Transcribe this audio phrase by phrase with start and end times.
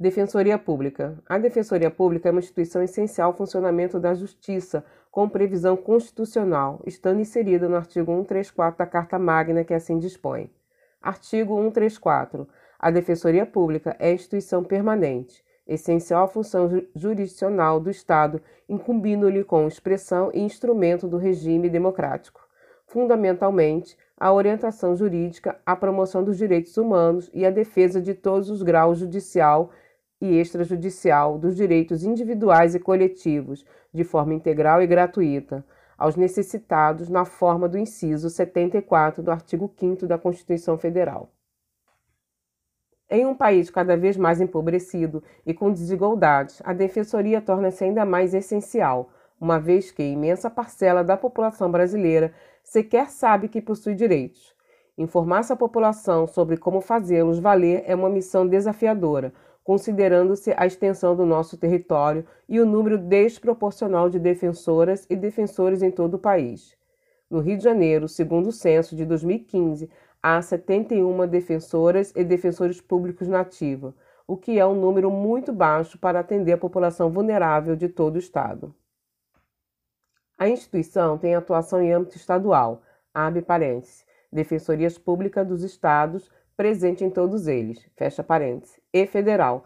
[0.00, 1.18] Defensoria Pública.
[1.28, 7.20] A Defensoria Pública é uma instituição essencial ao funcionamento da Justiça, com previsão constitucional, estando
[7.20, 10.48] inserida no artigo 134 da Carta Magna, que assim dispõe.
[11.02, 12.46] Artigo 134.
[12.78, 20.30] A Defensoria Pública é instituição permanente, essencial à função jurisdicional do Estado, incumbindo-lhe com expressão
[20.32, 22.46] e instrumento do regime democrático.
[22.86, 28.62] Fundamentalmente, a orientação jurídica, a promoção dos direitos humanos e a defesa de todos os
[28.62, 29.72] graus judicial
[30.20, 35.64] e extrajudicial dos direitos individuais e coletivos, de forma integral e gratuita,
[35.96, 41.30] aos necessitados na forma do inciso 74 do artigo 5 da Constituição Federal.
[43.10, 48.34] Em um país cada vez mais empobrecido e com desigualdades, a defensoria torna-se ainda mais
[48.34, 49.10] essencial,
[49.40, 54.54] uma vez que imensa parcela da população brasileira sequer sabe que possui direitos.
[54.96, 59.32] Informar essa população sobre como fazê-los valer é uma missão desafiadora,
[59.68, 65.90] considerando-se a extensão do nosso território e o número desproporcional de defensoras e defensores em
[65.90, 66.74] todo o país.
[67.28, 69.90] No Rio de Janeiro, segundo o censo de 2015,
[70.22, 73.94] há 71 defensoras e defensores públicos na ativa,
[74.26, 78.18] o que é um número muito baixo para atender a população vulnerável de todo o
[78.18, 78.74] Estado.
[80.38, 82.80] A instituição tem atuação em âmbito estadual,
[83.12, 89.64] abre parênteses, Defensorias Públicas dos Estados, presente em todos eles, fecha parênteses, e federal,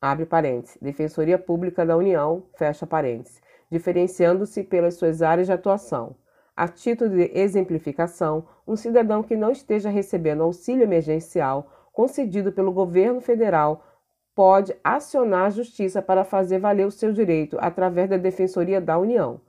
[0.00, 3.40] abre parênteses, Defensoria Pública da União, fecha parênteses,
[3.70, 6.16] diferenciando-se pelas suas áreas de atuação.
[6.56, 13.20] A título de exemplificação, um cidadão que não esteja recebendo auxílio emergencial concedido pelo governo
[13.20, 13.86] federal
[14.34, 19.40] pode acionar a justiça para fazer valer o seu direito através da Defensoria da União.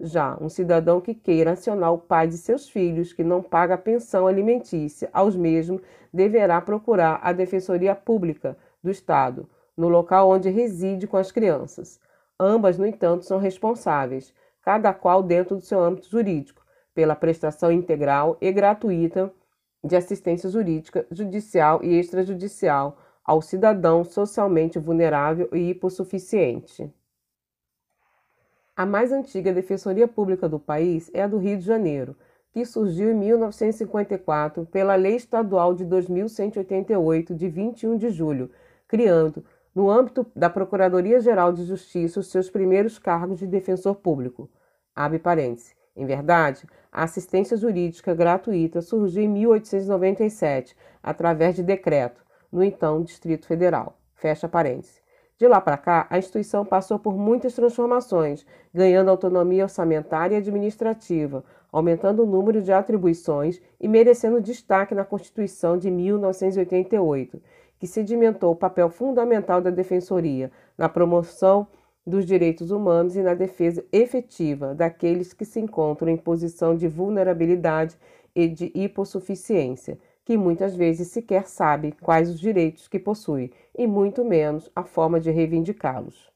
[0.00, 4.28] Já um cidadão que queira acionar o pai de seus filhos que não paga pensão
[4.28, 5.82] alimentícia aos mesmos
[6.12, 12.00] deverá procurar a Defensoria Pública do Estado, no local onde reside com as crianças.
[12.38, 14.32] Ambas, no entanto, são responsáveis,
[14.62, 19.32] cada qual dentro do seu âmbito jurídico, pela prestação integral e gratuita
[19.82, 26.92] de assistência jurídica, judicial e extrajudicial ao cidadão socialmente vulnerável e hipossuficiente.
[28.78, 32.14] A mais antiga defensoria pública do país é a do Rio de Janeiro,
[32.52, 38.52] que surgiu em 1954 pela Lei Estadual de 2188, de 21 de julho,
[38.86, 39.44] criando,
[39.74, 44.48] no âmbito da Procuradoria-Geral de Justiça, os seus primeiros cargos de defensor público.
[44.94, 45.74] Abre parênteses.
[45.96, 53.44] Em verdade, a assistência jurídica gratuita surgiu em 1897, através de decreto, no então Distrito
[53.44, 53.98] Federal.
[54.14, 54.97] Fecha parênteses.
[55.38, 58.44] De lá para cá, a instituição passou por muitas transformações,
[58.74, 65.78] ganhando autonomia orçamentária e administrativa, aumentando o número de atribuições e merecendo destaque na Constituição
[65.78, 67.40] de 1988,
[67.78, 71.68] que sedimentou o papel fundamental da Defensoria na promoção
[72.04, 77.96] dos direitos humanos e na defesa efetiva daqueles que se encontram em posição de vulnerabilidade
[78.34, 84.22] e de hipossuficiência que muitas vezes sequer sabe quais os direitos que possui e muito
[84.22, 86.30] menos a forma de reivindicá-los.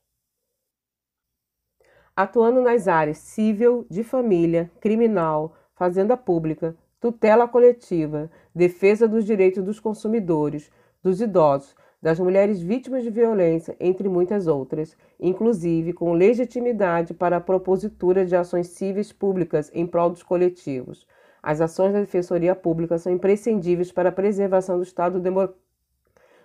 [2.17, 9.79] Atuando nas áreas civil, de família, criminal, fazenda pública, tutela coletiva, defesa dos direitos dos
[9.79, 10.73] consumidores,
[11.03, 17.43] dos idosos, das mulheres vítimas de violência, entre muitas outras, inclusive com legitimidade para a
[17.43, 21.07] propositura de ações cíveis públicas em prol dos coletivos,
[21.43, 25.49] as ações da Defensoria Pública são imprescindíveis para a preservação do Estado, demo...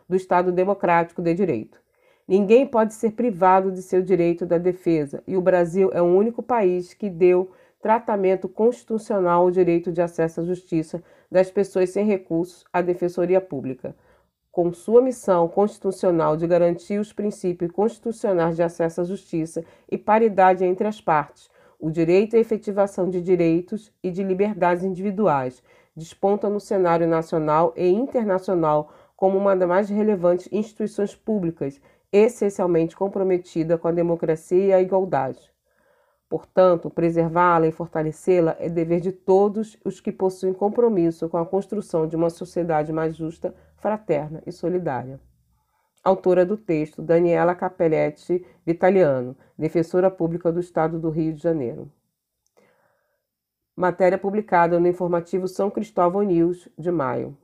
[0.10, 1.80] do Estado democrático de direito.
[2.28, 6.44] Ninguém pode ser privado de seu direito da defesa, e o Brasil é o único
[6.44, 12.66] país que deu tratamento constitucional ao direito de acesso à justiça das pessoas sem recursos
[12.74, 13.96] à Defensoria Pública.
[14.52, 20.66] Com sua missão constitucional de garantir os princípios constitucionais de acesso à justiça e paridade
[20.66, 21.50] entre as partes,
[21.80, 25.62] o direito à efetivação de direitos e de liberdades individuais
[25.96, 33.78] desponta no cenário nacional e internacional como uma das mais relevantes instituições públicas, essencialmente comprometida
[33.78, 35.52] com a democracia e a igualdade.
[36.30, 42.06] Portanto, preservá-la e fortalecê-la é dever de todos os que possuem compromisso com a construção
[42.06, 45.20] de uma sociedade mais justa, fraterna e solidária.
[46.08, 51.92] Autora do texto, Daniela Capelletti Vitaliano, defensora pública do Estado do Rio de Janeiro.
[53.76, 57.38] Matéria publicada no informativo São Cristóvão News, de maio.